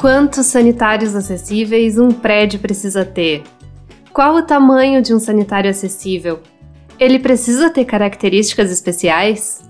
[0.00, 3.42] Quantos sanitários acessíveis um prédio precisa ter?
[4.14, 6.40] Qual o tamanho de um sanitário acessível?
[6.98, 9.60] Ele precisa ter características especiais?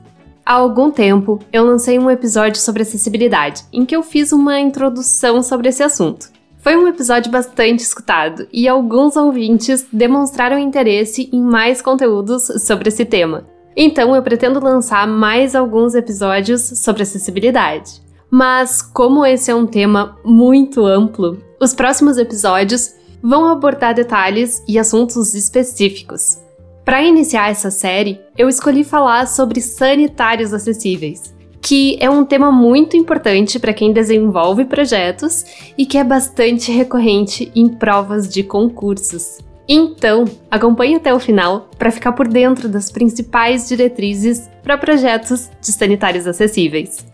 [0.47, 5.43] Há algum tempo, eu lancei um episódio sobre acessibilidade, em que eu fiz uma introdução
[5.43, 6.31] sobre esse assunto.
[6.59, 13.05] Foi um episódio bastante escutado e alguns ouvintes demonstraram interesse em mais conteúdos sobre esse
[13.05, 13.49] tema.
[13.77, 18.09] Então eu pretendo lançar mais alguns episódios sobre acessibilidade.
[18.31, 24.79] Mas, como esse é um tema muito amplo, os próximos episódios vão abordar detalhes e
[24.79, 26.39] assuntos específicos.
[26.85, 32.97] Para iniciar essa série, eu escolhi falar sobre sanitários acessíveis, que é um tema muito
[32.97, 35.45] importante para quem desenvolve projetos
[35.77, 39.39] e que é bastante recorrente em provas de concursos.
[39.69, 45.71] Então, acompanhe até o final para ficar por dentro das principais diretrizes para projetos de
[45.71, 47.10] sanitários acessíveis.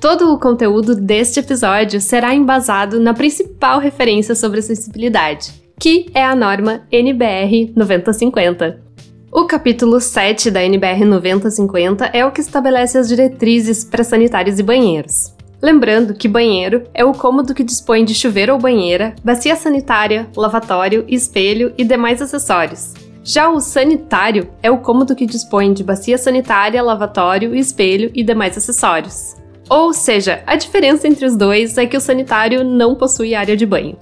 [0.00, 6.34] Todo o conteúdo deste episódio será embasado na principal referência sobre acessibilidade, que é a
[6.34, 8.80] norma NBR 9050.
[9.30, 14.62] O capítulo 7 da NBR 9050 é o que estabelece as diretrizes para sanitários e
[14.62, 15.34] banheiros.
[15.60, 21.04] Lembrando que banheiro é o cômodo que dispõe de chuveiro ou banheira, bacia sanitária, lavatório,
[21.08, 22.94] espelho e demais acessórios.
[23.22, 28.56] Já o sanitário é o cômodo que dispõe de bacia sanitária, lavatório, espelho e demais
[28.56, 29.38] acessórios.
[29.70, 33.64] Ou seja, a diferença entre os dois é que o sanitário não possui área de
[33.64, 33.96] banho.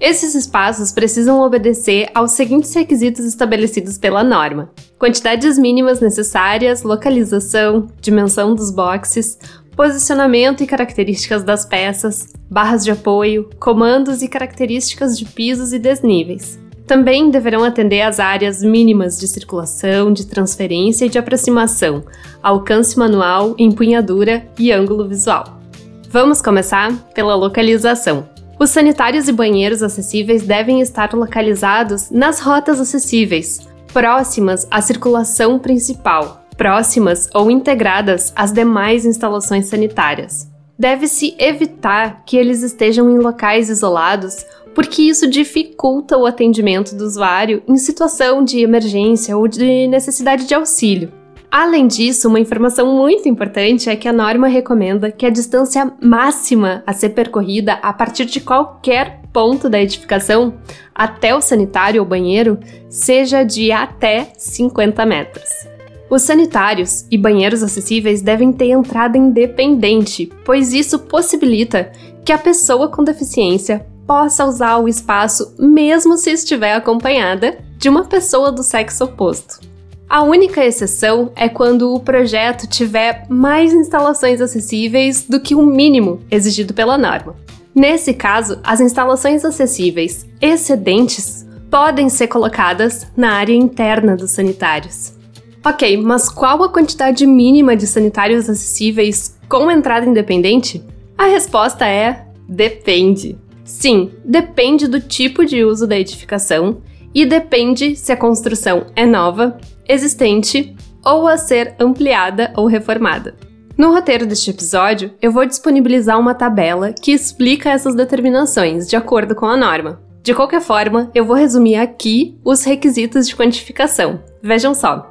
[0.00, 8.54] Esses espaços precisam obedecer aos seguintes requisitos estabelecidos pela norma: quantidades mínimas necessárias, localização, dimensão
[8.54, 9.38] dos boxes,
[9.76, 16.58] posicionamento e características das peças, barras de apoio, comandos e características de pisos e desníveis.
[16.90, 22.02] Também deverão atender às áreas mínimas de circulação, de transferência e de aproximação,
[22.42, 25.60] alcance manual, empunhadura e ângulo visual.
[26.08, 28.28] Vamos começar pela localização.
[28.58, 36.44] Os sanitários e banheiros acessíveis devem estar localizados nas rotas acessíveis, próximas à circulação principal,
[36.56, 40.49] próximas ou integradas às demais instalações sanitárias.
[40.80, 47.62] Deve-se evitar que eles estejam em locais isolados, porque isso dificulta o atendimento do usuário
[47.68, 51.12] em situação de emergência ou de necessidade de auxílio.
[51.50, 56.82] Além disso, uma informação muito importante é que a norma recomenda que a distância máxima
[56.86, 60.54] a ser percorrida a partir de qualquer ponto da edificação
[60.94, 62.58] até o sanitário ou banheiro
[62.88, 65.69] seja de até 50 metros.
[66.10, 71.92] Os sanitários e banheiros acessíveis devem ter entrada independente, pois isso possibilita
[72.24, 78.04] que a pessoa com deficiência possa usar o espaço mesmo se estiver acompanhada de uma
[78.04, 79.60] pessoa do sexo oposto.
[80.08, 86.18] A única exceção é quando o projeto tiver mais instalações acessíveis do que o mínimo
[86.28, 87.36] exigido pela norma.
[87.72, 95.19] Nesse caso, as instalações acessíveis excedentes podem ser colocadas na área interna dos sanitários.
[95.64, 100.82] Ok, mas qual a quantidade mínima de sanitários acessíveis com entrada independente?
[101.18, 103.38] A resposta é: depende.
[103.62, 106.78] Sim, depende do tipo de uso da edificação
[107.14, 113.34] e depende se a construção é nova, existente ou a ser ampliada ou reformada.
[113.76, 119.34] No roteiro deste episódio, eu vou disponibilizar uma tabela que explica essas determinações de acordo
[119.34, 120.00] com a norma.
[120.22, 124.22] De qualquer forma, eu vou resumir aqui os requisitos de quantificação.
[124.42, 125.09] Vejam só.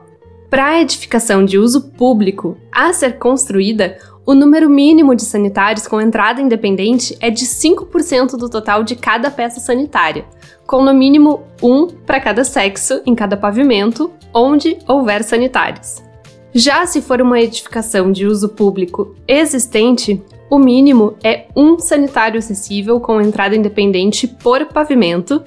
[0.49, 6.41] Para edificação de uso público a ser construída, o número mínimo de sanitários com entrada
[6.41, 10.25] independente é de 5% do total de cada peça sanitária,
[10.65, 16.03] com no mínimo um para cada sexo em cada pavimento, onde houver sanitários.
[16.51, 22.99] Já se for uma edificação de uso público existente, o mínimo é um sanitário acessível
[22.99, 25.43] com entrada independente por pavimento,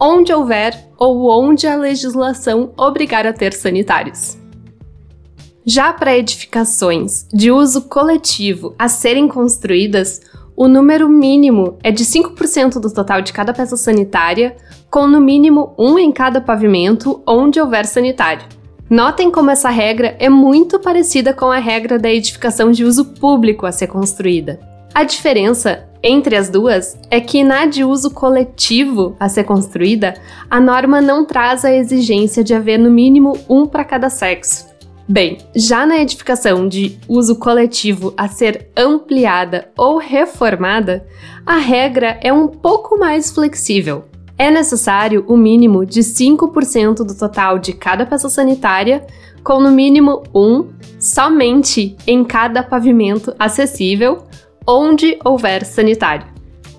[0.00, 4.37] onde houver ou onde a legislação obrigar a ter sanitários.
[5.70, 10.22] Já para edificações de uso coletivo a serem construídas,
[10.56, 14.56] o número mínimo é de 5% do total de cada peça sanitária,
[14.90, 18.46] com no mínimo um em cada pavimento onde houver sanitário.
[18.88, 23.66] Notem como essa regra é muito parecida com a regra da edificação de uso público
[23.66, 24.58] a ser construída.
[24.94, 30.14] A diferença entre as duas é que na de uso coletivo a ser construída,
[30.48, 34.77] a norma não traz a exigência de haver no mínimo um para cada sexo.
[35.10, 41.06] Bem, já na edificação de uso coletivo a ser ampliada ou reformada,
[41.46, 44.04] a regra é um pouco mais flexível.
[44.36, 49.06] É necessário o mínimo de 5% do total de cada peça sanitária,
[49.42, 50.68] com no mínimo um
[51.00, 54.24] somente em cada pavimento acessível
[54.66, 56.26] onde houver sanitário.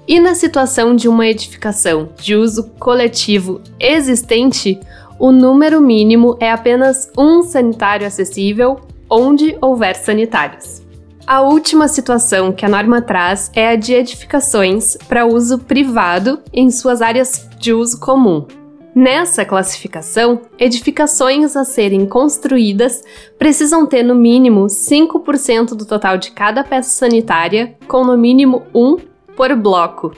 [0.08, 4.80] E na situação de uma edificação de uso coletivo existente,
[5.20, 8.80] o número mínimo é apenas um sanitário acessível
[9.10, 10.82] onde houver sanitários.
[11.28, 16.72] A última situação que a norma traz é a de edificações para uso privado em
[16.72, 18.48] suas áreas de uso comum.
[18.96, 23.04] Nessa classificação, edificações a serem construídas
[23.38, 28.98] precisam ter no mínimo 5% do total de cada peça sanitária, com no mínimo um
[29.36, 30.12] por bloco.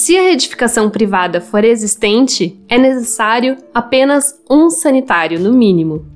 [0.00, 6.06] Se a edificação privada for existente, é necessário apenas um sanitário no mínimo.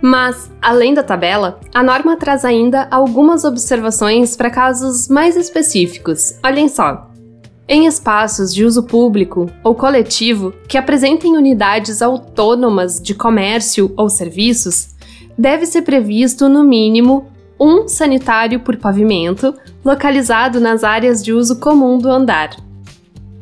[0.00, 6.38] Mas, além da tabela, a norma traz ainda algumas observações para casos mais específicos.
[6.44, 7.10] Olhem só.
[7.68, 14.94] Em espaços de uso público ou coletivo que apresentem unidades autônomas de comércio ou serviços,
[15.36, 17.26] deve ser previsto no mínimo
[17.58, 19.52] um sanitário por pavimento
[19.84, 22.54] localizado nas áreas de uso comum do andar.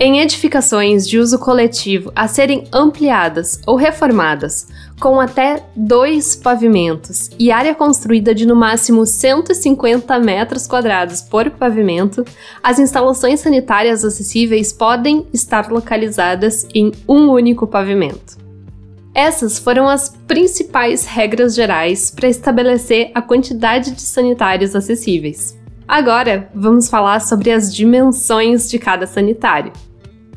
[0.02, 4.66] Em edificações de uso coletivo a serem ampliadas ou reformadas,
[4.98, 12.24] com até dois pavimentos e área construída de no máximo 150 metros quadrados por pavimento,
[12.62, 18.38] as instalações sanitárias acessíveis podem estar localizadas em um único pavimento.
[19.14, 25.60] Essas foram as principais regras gerais para estabelecer a quantidade de sanitários acessíveis.
[25.86, 29.72] Agora, vamos falar sobre as dimensões de cada sanitário.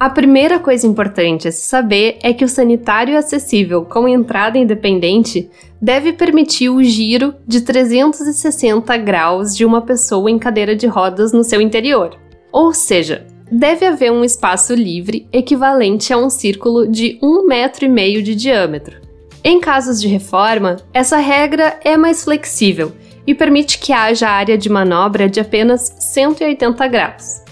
[0.03, 5.49] A primeira coisa importante a se saber é que o sanitário acessível com entrada independente
[5.81, 11.41] deve permitir o giro de 360 graus de uma pessoa em cadeira de rodas no
[11.41, 12.19] seu interior.
[12.51, 17.89] Ou seja, deve haver um espaço livre equivalente a um círculo de um metro e
[17.89, 18.99] meio de diâmetro.
[19.41, 22.91] Em casos de reforma, essa regra é mais flexível
[23.25, 27.42] e permite que haja área de manobra de apenas 180 graus.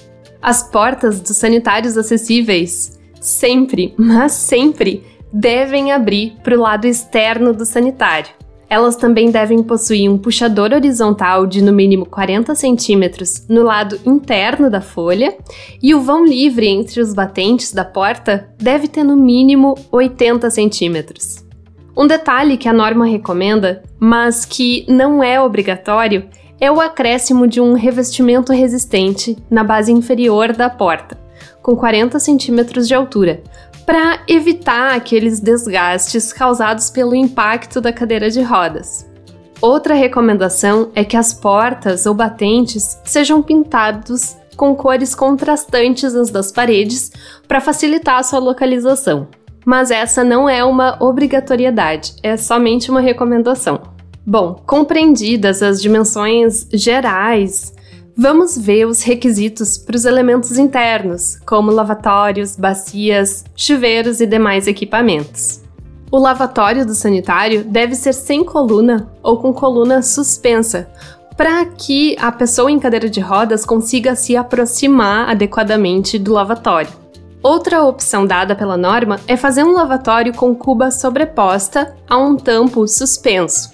[0.41, 7.65] As portas dos sanitários acessíveis sempre, mas sempre, devem abrir para o lado externo do
[7.65, 8.31] sanitário.
[8.67, 14.69] Elas também devem possuir um puxador horizontal de no mínimo 40 centímetros no lado interno
[14.69, 15.37] da folha
[15.83, 21.45] e o vão livre entre os batentes da porta deve ter no mínimo 80 centímetros.
[21.95, 26.29] Um detalhe que a norma recomenda, mas que não é obrigatório,
[26.61, 31.17] é o acréscimo de um revestimento resistente na base inferior da porta,
[31.59, 33.41] com 40 centímetros de altura,
[33.83, 39.09] para evitar aqueles desgastes causados pelo impacto da cadeira de rodas.
[39.59, 46.51] Outra recomendação é que as portas ou batentes sejam pintados com cores contrastantes nas das
[46.51, 47.11] paredes
[47.47, 49.27] para facilitar a sua localização.
[49.65, 53.81] Mas essa não é uma obrigatoriedade, é somente uma recomendação.
[54.25, 57.73] Bom, compreendidas as dimensões gerais,
[58.15, 65.61] vamos ver os requisitos para os elementos internos, como lavatórios, bacias, chuveiros e demais equipamentos.
[66.11, 70.87] O lavatório do sanitário deve ser sem coluna ou com coluna suspensa,
[71.35, 76.91] para que a pessoa em cadeira de rodas consiga se aproximar adequadamente do lavatório.
[77.41, 82.87] Outra opção dada pela norma é fazer um lavatório com cuba sobreposta a um tampo
[82.87, 83.70] suspenso.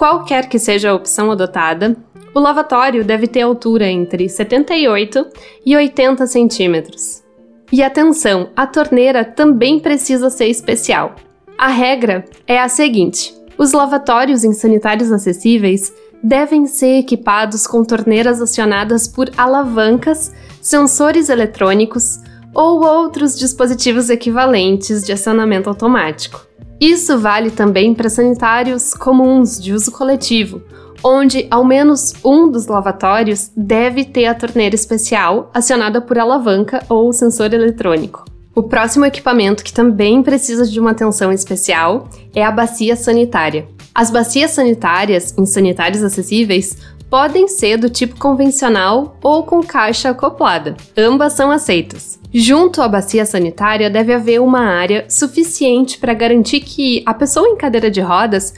[0.00, 1.94] Qualquer que seja a opção adotada,
[2.34, 5.26] o lavatório deve ter altura entre 78
[5.66, 7.22] e 80 centímetros.
[7.70, 11.16] E atenção, a torneira também precisa ser especial.
[11.58, 15.92] A regra é a seguinte: os lavatórios em sanitários acessíveis
[16.24, 22.20] devem ser equipados com torneiras acionadas por alavancas, sensores eletrônicos
[22.54, 26.48] ou outros dispositivos equivalentes de acionamento automático.
[26.80, 30.62] Isso vale também para sanitários comuns de uso coletivo,
[31.04, 37.12] onde ao menos um dos lavatórios deve ter a torneira especial acionada por alavanca ou
[37.12, 38.24] sensor eletrônico.
[38.54, 43.68] O próximo equipamento que também precisa de uma atenção especial é a bacia sanitária.
[43.94, 46.76] As bacias sanitárias em sanitários acessíveis
[47.08, 50.76] podem ser do tipo convencional ou com caixa acoplada.
[50.96, 52.19] Ambas são aceitas.
[52.32, 57.56] Junto à bacia sanitária deve haver uma área suficiente para garantir que a pessoa em
[57.56, 58.54] cadeira de rodas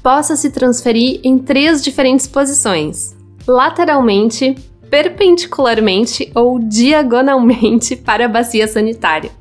[0.00, 3.16] possa se transferir em três diferentes posições:
[3.46, 4.54] lateralmente,
[4.88, 9.32] perpendicularmente ou diagonalmente para a bacia sanitária.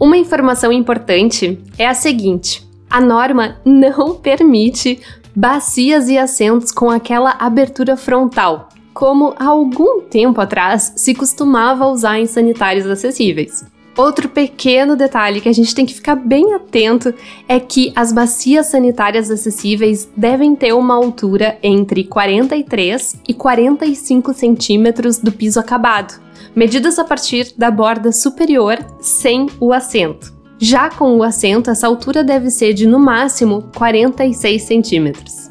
[0.00, 5.00] Uma informação importante é a seguinte: a norma não permite
[5.36, 12.20] bacias e assentos com aquela abertura frontal, como há algum tempo atrás se costumava usar
[12.20, 13.64] em sanitários acessíveis.
[13.96, 17.14] Outro pequeno detalhe que a gente tem que ficar bem atento
[17.48, 25.18] é que as bacias sanitárias acessíveis devem ter uma altura entre 43 e 45 centímetros
[25.18, 26.20] do piso acabado,
[26.56, 30.32] medidas a partir da borda superior sem o assento.
[30.58, 35.43] Já com o assento, essa altura deve ser de no máximo 46 centímetros.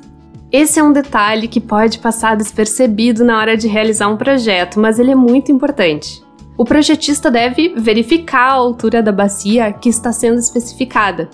[0.54, 5.00] Esse é um detalhe que pode passar despercebido na hora de realizar um projeto, mas
[5.00, 6.24] ele é muito importante.
[6.56, 11.28] O projetista deve verificar a altura da bacia que está sendo especificada.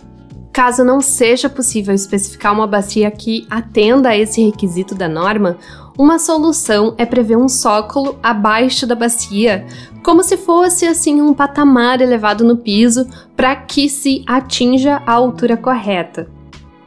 [0.53, 5.57] Caso não seja possível especificar uma bacia que atenda a esse requisito da norma,
[5.97, 9.65] uma solução é prever um sócolo abaixo da bacia,
[10.01, 15.57] como se fosse assim um patamar elevado no piso para que se atinja a altura
[15.57, 16.38] correta.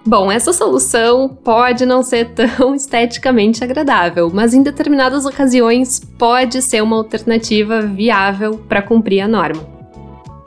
[0.04, 6.82] Bom, essa solução pode não ser tão esteticamente agradável, mas em determinadas ocasiões pode ser
[6.82, 9.62] uma alternativa viável para cumprir a norma.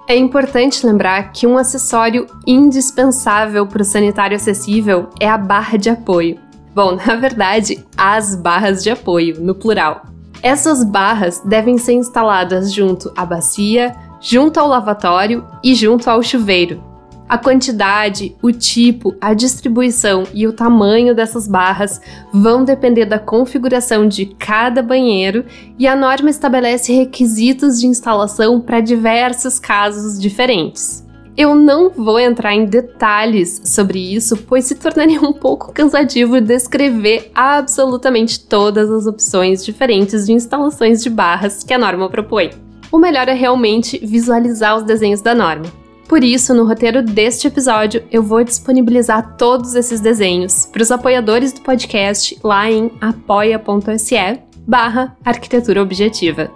[0.08, 5.90] É importante lembrar que um acessório indispensável para o sanitário acessível é a barra de
[5.90, 6.38] apoio.
[6.76, 10.06] Bom, na verdade, as barras de apoio, no plural.
[10.44, 16.84] Essas barras devem ser instaladas junto à bacia, junto ao lavatório e junto ao chuveiro,
[17.28, 22.00] a quantidade, o tipo, a distribuição e o tamanho dessas barras
[22.32, 25.44] vão depender da configuração de cada banheiro
[25.80, 31.04] e a norma estabelece requisitos de instalação para diversos casos diferentes.
[31.38, 37.30] Eu não vou entrar em detalhes sobre isso, pois se tornaria um pouco cansativo descrever
[37.36, 42.52] absolutamente todas as opções diferentes de instalações de barras que a norma propõe.
[42.90, 45.85] O melhor é realmente visualizar os desenhos da norma.
[46.08, 51.52] Por isso, no roteiro deste episódio, eu vou disponibilizar todos esses desenhos para os apoiadores
[51.52, 56.52] do podcast lá em apoia.se barra arquitetura objetiva.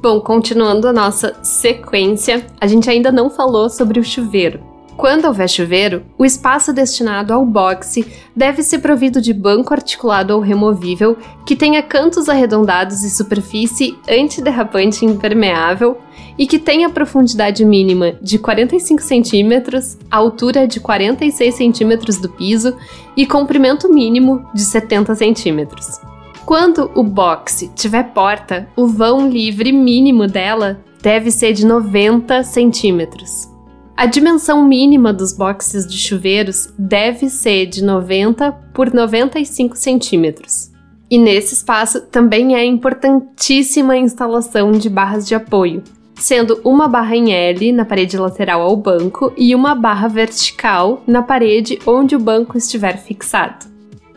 [0.00, 4.73] Bom, continuando a nossa sequência, a gente ainda não falou sobre o chuveiro.
[4.96, 10.40] Quando houver chuveiro, o espaço destinado ao boxe deve ser provido de banco articulado ou
[10.40, 15.98] removível que tenha cantos arredondados e superfície antiderrapante impermeável
[16.38, 22.76] e que tenha profundidade mínima de 45 centímetros, altura de 46 centímetros do piso
[23.16, 26.00] e comprimento mínimo de 70 centímetros.
[26.46, 33.53] Quando o boxe tiver porta, o vão livre mínimo dela deve ser de 90 centímetros.
[33.96, 40.72] A dimensão mínima dos boxes de chuveiros deve ser de 90 por 95 centímetros.
[41.08, 45.84] E nesse espaço também é importantíssima a instalação de barras de apoio,
[46.16, 51.22] sendo uma barra em L na parede lateral ao banco e uma barra vertical na
[51.22, 53.66] parede onde o banco estiver fixado.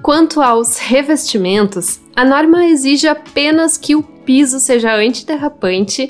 [0.02, 6.10] Quanto aos revestimentos, a norma exige apenas que o piso seja antiderrapante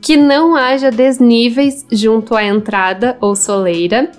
[0.00, 4.10] que não haja desníveis junto à entrada ou soleira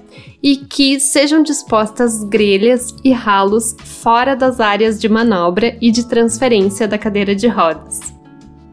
[0.42, 6.88] e que sejam dispostas grelhas e ralos fora das áreas de manobra e de transferência
[6.88, 8.00] da cadeira de rodas.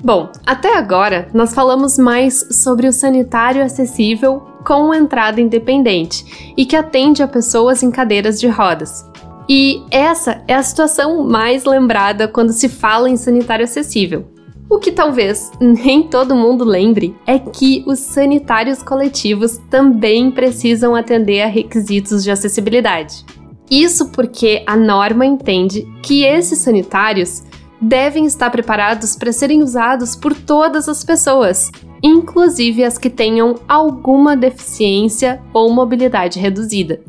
[0.02, 6.76] Bom, até agora nós falamos mais sobre o sanitário acessível com entrada independente e que
[6.76, 9.10] atende a pessoas em cadeiras de rodas.
[9.48, 14.33] E essa é a situação mais lembrada quando se fala em sanitário acessível.
[14.74, 21.42] O que talvez nem todo mundo lembre é que os sanitários coletivos também precisam atender
[21.42, 23.24] a requisitos de acessibilidade.
[23.70, 27.44] Isso porque a norma entende que esses sanitários
[27.80, 31.70] devem estar preparados para serem usados por todas as pessoas,
[32.02, 37.00] inclusive as que tenham alguma deficiência ou mobilidade reduzida.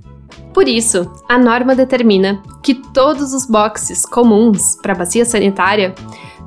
[0.54, 5.96] Por isso, a norma determina que todos os boxes comuns para bacia sanitária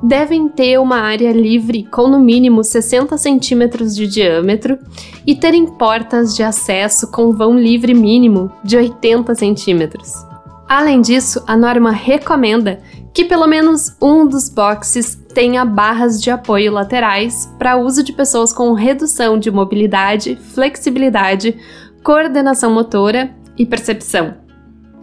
[0.01, 4.77] devem ter uma área livre com no mínimo 60 centímetros de diâmetro
[5.25, 10.13] e terem portas de acesso com vão livre mínimo de 80 centímetros.
[10.67, 12.79] Além disso, a norma recomenda
[13.13, 18.53] que pelo menos um dos boxes tenha barras de apoio laterais para uso de pessoas
[18.53, 21.57] com redução de mobilidade, flexibilidade,
[22.03, 24.48] coordenação motora e percepção.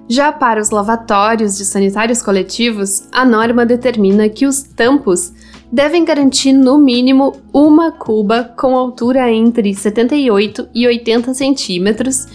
[0.09, 5.33] Já para os lavatórios de sanitários coletivos, a norma determina que os tampos
[5.71, 12.29] devem garantir no mínimo uma cuba com altura entre 78 e 80 centímetros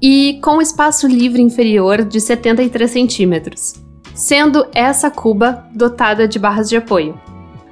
[0.00, 3.74] e com espaço livre inferior de 73 centímetros,
[4.14, 7.20] sendo essa cuba dotada de barras de apoio.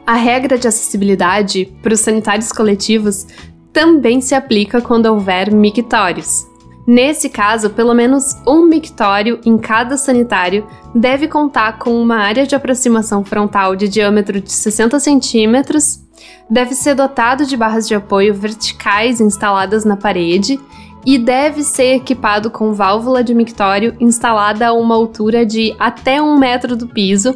[0.07, 3.27] A regra de acessibilidade para os sanitários coletivos
[3.73, 6.47] também se aplica quando houver mictórios,
[6.87, 10.65] Nesse caso, pelo menos um mictório em cada sanitário
[10.95, 16.01] deve contar com uma área de aproximação frontal de diâmetro de 60 centímetros,
[16.49, 20.61] deve ser dotado de barras de apoio verticais instaladas na parede
[21.05, 26.39] e deve ser equipado com válvula de mictório instalada a uma altura de até um
[26.39, 27.35] metro do piso,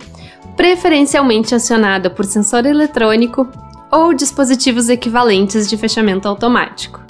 [0.57, 3.49] preferencialmente acionada por sensor eletrônico
[3.90, 7.10] ou dispositivos equivalentes de fechamento automático.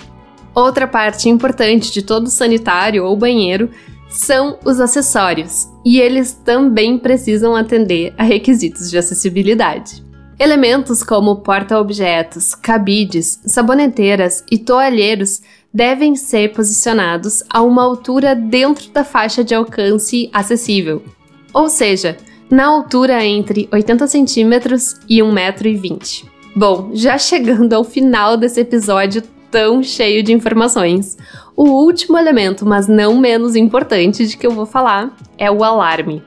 [0.54, 3.70] Outra parte importante de todo sanitário ou banheiro
[4.08, 10.04] são os acessórios, e eles também precisam atender a requisitos de acessibilidade.
[10.38, 15.42] Elementos como porta-objetos, cabides, saboneteiras e toalheiros
[15.72, 21.04] devem ser posicionados a uma altura dentro da faixa de alcance acessível,
[21.52, 22.16] ou seja,
[22.50, 26.24] na altura entre 80 centímetros e 1,20m.
[26.56, 31.16] Bom, já chegando ao final desse episódio tão cheio de informações,
[31.56, 36.22] o último elemento, mas não menos importante de que eu vou falar, é o alarme.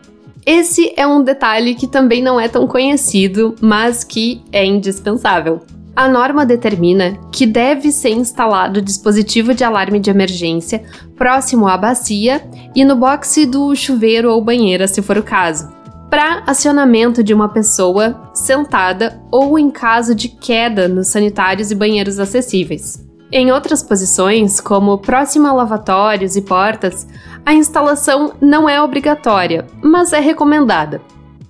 [0.45, 5.61] Esse é um detalhe que também não é tão conhecido, mas que é indispensável.
[5.95, 10.83] A norma determina que deve ser instalado dispositivo de alarme de emergência
[11.15, 12.43] próximo à bacia
[12.75, 15.71] e no boxe do chuveiro ou banheira, se for o caso,
[16.09, 22.19] para acionamento de uma pessoa sentada ou em caso de queda nos sanitários e banheiros
[22.19, 23.03] acessíveis.
[23.35, 27.07] Em outras posições, como próximo a lavatórios e portas,
[27.43, 31.01] a instalação não é obrigatória, mas é recomendada.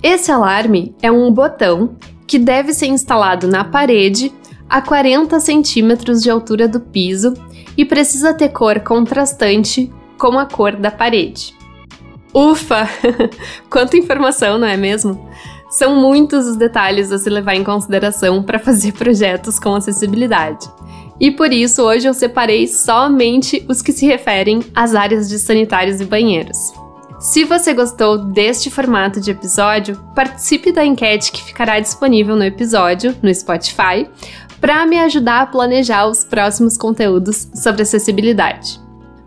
[0.01, 4.31] Esse alarme é um botão que deve ser instalado na parede
[4.69, 7.33] a 40 centímetros de altura do piso
[7.77, 11.53] e precisa ter cor contrastante com a cor da parede.
[12.33, 12.87] Ufa!
[13.69, 15.29] Quanta informação, não é mesmo?
[15.69, 20.71] São muitos os detalhes a se levar em consideração para fazer projetos com acessibilidade.
[21.19, 26.01] E por isso hoje eu separei somente os que se referem às áreas de sanitários
[26.01, 26.73] e banheiros.
[27.19, 33.15] Se você gostou deste formato de episódio, participe da enquete que ficará disponível no episódio
[33.21, 34.09] no Spotify
[34.59, 38.82] para me ajudar a planejar os próximos conteúdos sobre acessibilidade.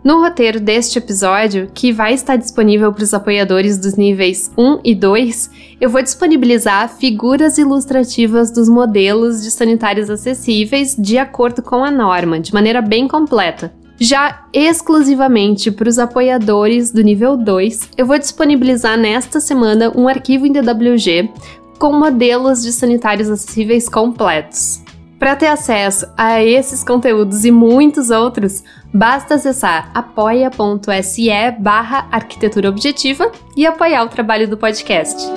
[0.07, 4.95] No roteiro deste episódio, que vai estar disponível para os apoiadores dos níveis 1 e
[4.95, 11.91] 2, eu vou disponibilizar figuras ilustrativas dos modelos de sanitários acessíveis de acordo com a
[11.91, 13.73] norma, de maneira bem completa.
[13.99, 20.45] Já exclusivamente para os apoiadores do nível 2, eu vou disponibilizar nesta semana um arquivo
[20.45, 21.29] em DWG
[21.77, 24.86] com modelos de sanitários acessíveis completos.
[25.19, 33.31] Para ter acesso a esses conteúdos e muitos outros, basta acessar apoia.se barra arquitetura objetiva
[33.55, 35.27] e apoiar o trabalho do podcast.